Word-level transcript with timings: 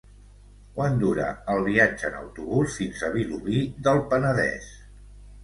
Quant 0.77 0.95
dura 1.03 1.27
el 1.55 1.61
viatge 1.67 2.07
en 2.09 2.17
autobús 2.21 2.79
fins 2.81 3.05
a 3.09 3.11
Vilobí 3.19 3.61
del 3.91 4.03
Penedès? 4.15 4.73